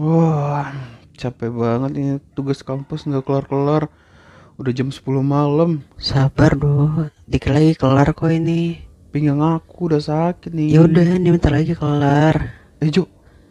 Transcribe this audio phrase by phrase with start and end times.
[0.00, 0.72] Wah,
[1.16, 3.88] capek banget ini tugas kampus nggak kelar-kelar.
[4.60, 5.80] Udah jam 10 malam.
[5.96, 8.84] Sabar dong, dikit lagi kelar kok ini.
[9.08, 10.76] Pinggang aku udah sakit nih.
[10.76, 12.52] Ya udah, ini bentar lagi kelar.
[12.80, 13.08] Eh Jo,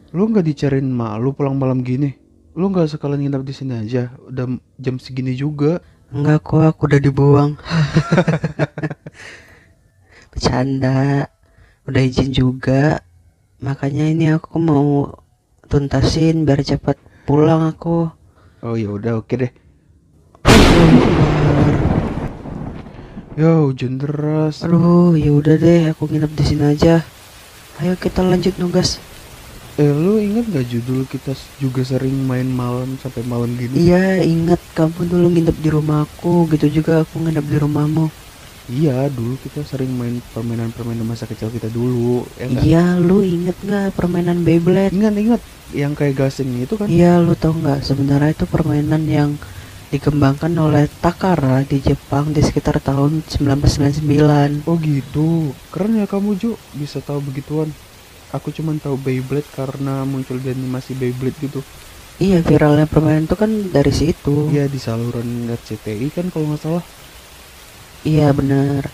[0.10, 2.18] lu nggak dicariin mak lu pulang malam gini?
[2.58, 4.10] Lu nggak sekalian nginep di sini aja?
[4.26, 4.50] Udah
[4.82, 5.86] jam segini juga.
[6.10, 7.52] Enggak kok, aku udah dibuang.
[10.34, 11.30] Bercanda.
[11.86, 13.06] Udah izin juga.
[13.62, 15.14] Makanya ini aku mau
[15.70, 16.98] tuntasin biar cepat
[17.30, 18.10] pulang aku.
[18.66, 19.54] Oh ya udah oke deh.
[23.40, 24.66] Yo, hujan deras.
[24.66, 27.06] Aduh, ya udah deh, aku nginep di sini aja.
[27.80, 29.00] Ayo kita lanjut nugas.
[29.80, 33.88] Eh, lu inget gak judul kita juga sering main malam sampai malam gini?
[33.88, 38.12] Iya, ingat kamu dulu nginep di rumahku, gitu juga aku nginep di rumahmu.
[38.68, 42.28] Iya, dulu kita sering main permainan-permainan masa kecil kita dulu.
[42.36, 42.64] Ya enggak?
[42.68, 44.92] Iya, lu inget nggak permainan Beyblade?
[44.92, 46.92] Ingat ingat yang kayak gasing itu kan?
[46.92, 49.40] Iya, lu tau nggak sebenarnya itu permainan yang
[49.96, 54.68] dikembangkan oleh Takara di Jepang di sekitar tahun 1999.
[54.68, 57.72] Oh gitu, keren ya kamu Jo bisa tahu begituan.
[58.30, 61.66] Aku cuman tahu Beyblade karena muncul di animasi Beyblade gitu.
[62.20, 64.52] Iya, viralnya permainan itu kan dari situ.
[64.54, 66.86] Iya di saluran RCTI kan kalau nggak salah.
[68.06, 68.86] Iya, bener.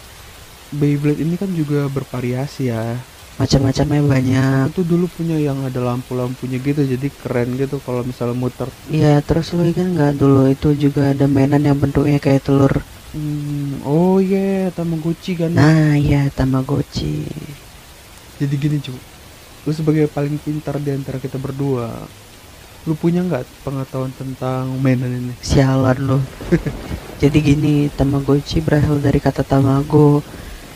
[0.71, 2.95] Beyblade ini kan juga bervariasi ya.
[3.35, 4.65] Macam-macamnya banyak.
[4.71, 8.71] Itu dulu punya yang ada lampu-lampunya gitu, jadi keren gitu kalau misalnya muter.
[8.87, 12.71] Iya, terus lu ingat nggak dulu itu juga ada mainan yang bentuknya kayak telur.
[13.11, 15.51] Hmm, oh iya, Tamagotchi kan.
[15.51, 17.27] Nah, iya Tamagotchi.
[18.39, 18.95] Jadi gini cu,
[19.65, 21.89] lu sebagai paling pintar di antara kita berdua,
[22.85, 25.33] lu punya nggak pengetahuan tentang mainan ini?
[25.41, 26.21] Sialan lu.
[27.21, 30.21] Jadi gini, Tamagotchi berasal dari kata tamago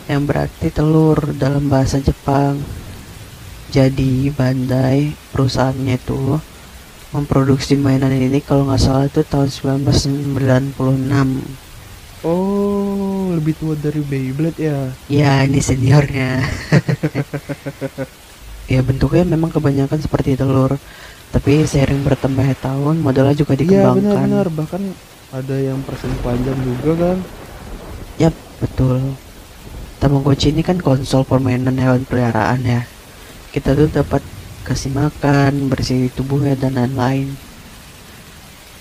[0.09, 2.57] yang berarti telur dalam bahasa Jepang.
[3.69, 6.41] Jadi Bandai perusahaannya itu
[7.13, 9.53] memproduksi mainan ini kalau nggak salah itu tahun
[9.85, 10.73] 1996.
[12.25, 14.89] Oh, lebih tua dari Beyblade ya?
[15.05, 16.41] Ya ini seniornya.
[18.69, 20.77] ya bentuknya memang kebanyakan seperti telur,
[21.33, 23.97] tapi seiring bertambahnya tahun modelnya juga Iya dikembangkan.
[23.97, 24.83] benar-benar bahkan
[25.33, 27.17] ada yang persen panjang juga kan?
[28.21, 29.17] Yap, betul.
[29.99, 32.81] Tamagotchi ini kan konsol permainan hewan peliharaan ya.
[33.51, 34.21] Kita tuh dapat
[34.63, 37.33] kasih makan, bersih tubuhnya dan lain-lain.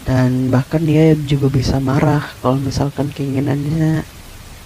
[0.04, 4.04] Dan bahkan dia juga bisa marah kalau misalkan keinginannya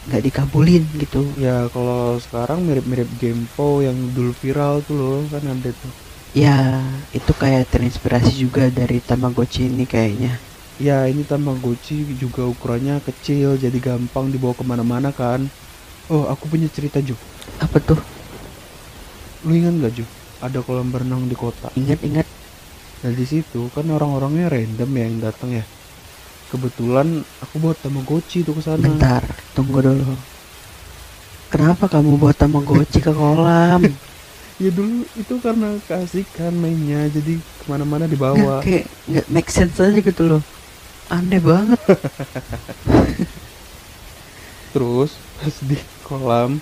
[0.09, 1.23] nggak dikabulin gitu.
[1.39, 5.93] Ya kalau sekarang mirip-mirip Gamepro yang dulu viral tuh loh kan ada tuh.
[6.33, 6.81] Ya,
[7.13, 10.33] itu kayak terinspirasi juga dari Tamagotchi ini kayaknya.
[10.81, 15.45] Ya ini Tamagotchi juga ukurannya kecil jadi gampang dibawa ke mana-mana kan.
[16.09, 17.15] Oh aku punya cerita Jo.
[17.61, 18.01] Apa tuh?
[19.45, 20.07] Lu ingat gak Jo?
[20.41, 21.69] Ada kolam berenang di kota.
[21.77, 22.27] Ingat-ingat
[23.03, 25.65] Nah di situ kan orang-orangnya random ya yang datang ya.
[26.53, 28.85] Kebetulan aku bawa Tamagotchi tuh ke sana.
[28.85, 29.25] bentar,
[29.57, 30.13] tunggu dulu.
[31.49, 33.83] Kenapa kamu buat Tamagotchi ke kolam?
[34.61, 38.63] Ya dulu itu karena keasikan mainnya jadi ke mana-mana dibawa.
[38.63, 40.43] Nggak, kayak nggak make sense aja gitu loh
[41.13, 41.81] aneh banget
[44.73, 45.77] Terus pas di
[46.09, 46.57] kolam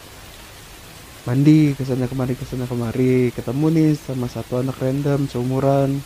[1.22, 6.02] mandi ke sana kemari ke sana kemari ketemu nih sama satu anak random seumuran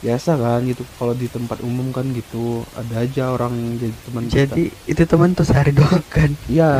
[0.00, 0.82] biasa kan gitu.
[0.96, 4.56] Kalau di tempat umum kan gitu ada aja orang yang jadi teman kita.
[4.56, 6.30] jadi itu teman tuh sehari doang kan?
[6.48, 6.70] Ya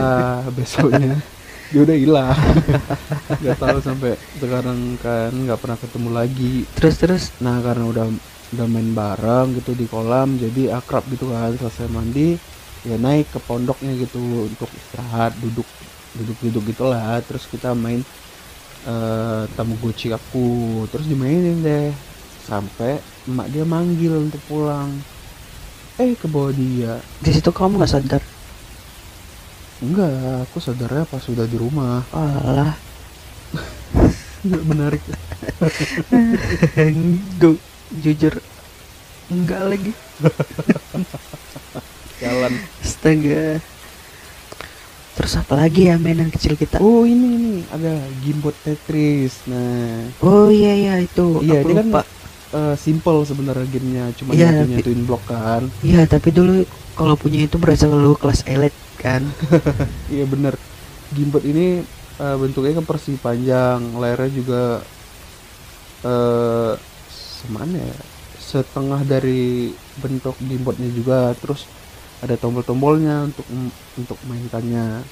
[0.53, 1.21] besoknya.
[1.71, 2.35] Dia udah hilang.
[3.41, 6.55] Nggak tahu sampai sekarang kan nggak pernah ketemu lagi.
[6.75, 7.23] Terus terus?
[7.39, 8.05] Nah karena udah
[8.51, 11.55] udah main bareng gitu di kolam jadi akrab gitu kan.
[11.55, 12.35] Selesai mandi
[12.83, 15.69] ya naik ke pondoknya gitu untuk istirahat duduk
[16.19, 17.23] duduk duduk gitulah.
[17.23, 18.03] Terus kita main
[18.91, 20.49] eh tamagotchi aku.
[20.91, 22.10] Terus dimainin deh
[22.51, 22.99] sampai
[23.31, 24.91] emak dia manggil untuk pulang.
[26.03, 26.99] Eh ke bawah dia.
[27.23, 28.23] Di situ kamu nggak sadar?
[29.81, 30.11] Enggak
[30.51, 32.03] aku sadarnya pas sudah di rumah.
[32.11, 32.75] Alah.
[34.45, 35.03] Nggak menarik.
[37.37, 37.57] Duh,
[38.01, 38.41] jujur.
[39.29, 39.93] Enggak lagi.
[42.21, 42.53] Jalan.
[42.81, 43.61] Astaga.
[45.21, 46.81] Terus apa lagi ya mainan kecil kita?
[46.81, 47.55] Oh ini ini.
[47.69, 49.45] Ada gimbot tetris.
[49.45, 50.09] Nah.
[50.25, 51.45] Oh iya iya itu.
[51.45, 51.89] Iya, aku ini kan
[52.51, 55.63] eh, simple sebenarnya gamenya, cuma tapi- nyatuin blok kan.
[55.81, 59.25] iya tapi dulu kalau punya itu berasa lu kelas elit kan
[60.15, 60.55] Iya bener.
[61.11, 61.81] Gimbot ini
[62.17, 64.63] eh, bentuknya kan persegi panjang, layarnya juga
[66.01, 66.73] eh
[67.11, 67.97] semana ya
[68.41, 71.69] setengah dari bentuk gamebotnya juga terus
[72.21, 73.47] ada tombol-tombolnya untuk
[73.97, 75.05] untuk mainkannya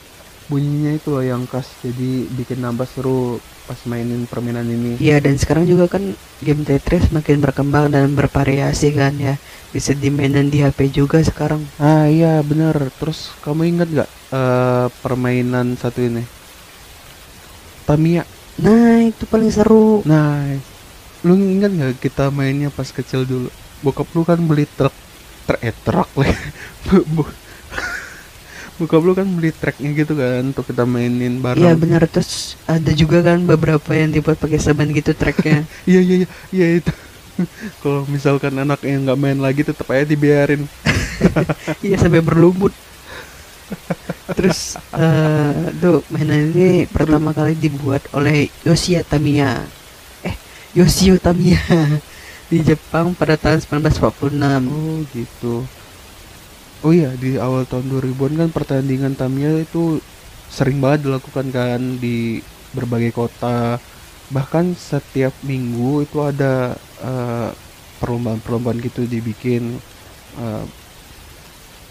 [0.49, 3.37] bunyinya itu loh yang khas jadi bikin nambah seru
[3.69, 4.97] pas mainin permainan ini.
[4.97, 9.37] Iya dan sekarang juga kan game Tetris makin berkembang dan bervariasi kan ya.
[9.69, 11.61] Bisa dimainin di HP juga sekarang.
[11.77, 12.89] Ah iya bener.
[12.97, 16.25] Terus kamu ingat nggak eh, permainan satu ini?
[17.85, 18.25] Tamiya.
[18.65, 20.01] Nah itu paling seru.
[20.09, 20.49] Nah
[21.29, 23.53] lu ingat nggak kita mainnya pas kecil dulu?
[23.85, 24.97] Bokap lu kan beli truk
[25.49, 26.29] truk eh truk lah
[28.79, 31.63] Bu- bu- bokap lu kan beli tracknya gitu kan untuk kita mainin bareng.
[31.63, 32.03] Iya benar.
[32.07, 35.67] Terus ada juga kan beberapa yang dibuat pakai semen gitu tracknya.
[35.91, 36.29] Iya iya iya.
[36.55, 36.93] Iya itu.
[37.83, 40.67] Kalau misalkan anak yang nggak main lagi tetap aja dibiarin.
[41.85, 42.71] Iya sampai berlumut
[44.37, 49.65] Terus eh tuh mainan ini pertama kali dibuat oleh Yoshia Tamiya
[50.25, 50.35] Eh
[50.77, 51.61] Yoshio Tamiya
[52.49, 55.55] Di Jepang pada tahun 1946 oh gitu
[56.85, 59.99] oh iya di awal tahun 2000-an kan pertandingan Tamiya itu
[60.49, 62.41] sering banget dilakukan kan di
[62.77, 63.83] berbagai kota.
[64.29, 67.51] Bahkan setiap minggu itu ada eh,
[68.01, 69.83] perlombaan-perlombaan gitu dibikin
[70.39, 70.65] eh,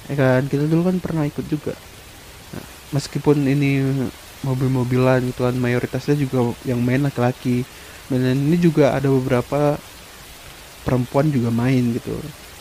[0.09, 0.41] ya kan?
[0.51, 1.75] Kita dulu kan pernah ikut juga.
[2.53, 3.69] Nah, meskipun ini
[4.45, 7.65] mobil-mobilan gitu kan mayoritasnya juga yang main laki-laki.
[8.07, 9.75] Dan ini juga ada beberapa
[10.87, 12.15] perempuan juga main gitu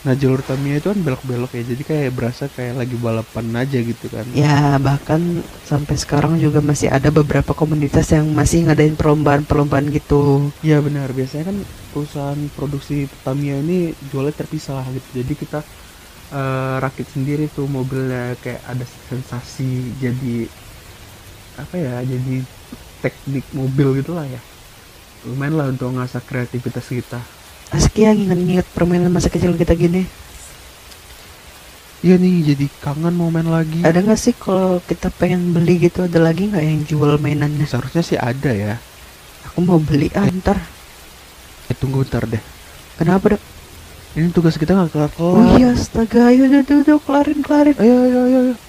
[0.06, 4.06] nah jalur Tamiya itu kan belok-belok ya jadi kayak berasa kayak lagi balapan aja gitu
[4.06, 4.23] kan.
[4.38, 10.55] Ya bahkan sampai sekarang juga masih ada beberapa komunitas yang masih ngadain perlombaan-perlombaan gitu.
[10.62, 11.11] Iya benar.
[11.11, 11.58] Biasanya kan
[11.91, 15.26] perusahaan produksi Tamiya ini jualnya terpisah gitu.
[15.26, 15.61] Jadi kita
[16.31, 20.47] eh, rakit sendiri tuh mobilnya kayak ada sensasi jadi
[21.58, 22.47] apa ya jadi
[23.03, 24.38] teknik mobil gitu lah ya.
[25.26, 27.36] Lumayan lah untuk ngasah kreativitas kita
[27.75, 30.07] Asik ya ingat-ingat permainan masa kecil kita gini.
[32.07, 33.83] Iya nih jadi kangen mau main lagi.
[33.83, 37.67] Ada nggak sih kalau kita pengen beli gitu ada lagi nggak yang jual mainannya?
[37.67, 38.79] Seharusnya sih ada ya.
[39.51, 40.61] Aku mau beli ah ntar.
[41.67, 42.43] Eh tunggu bentar deh.
[43.01, 43.43] Kenapa dok?
[44.17, 47.77] ini tugas kita nggak kelar kelar Oh iya astaga ayo udah, udah kelarin kelarin.
[47.77, 48.66] Ayo ayo ayo, ayo.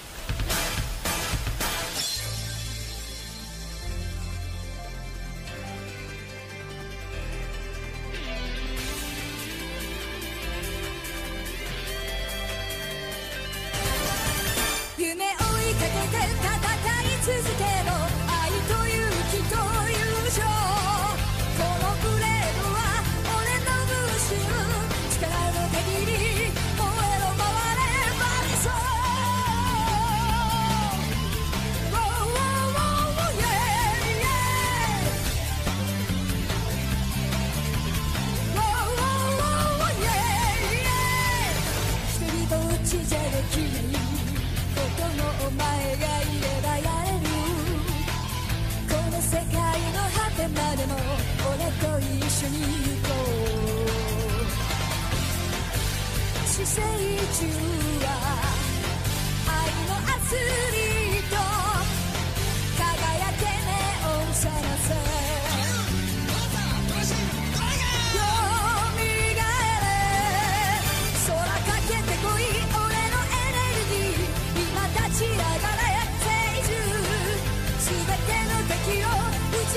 [57.38, 57.46] 打ち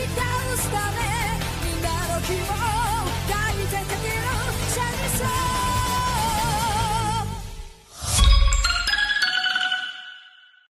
[0.09, 0.23] 倒
[0.57, 0.97] すため
[1.65, 2.80] みんなの希望